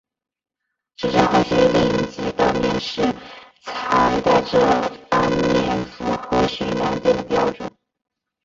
[0.95, 3.03] 直至后续丽蝇级的面世
[3.61, 4.59] 才在这
[5.11, 7.71] 方面符合巡洋舰的标准。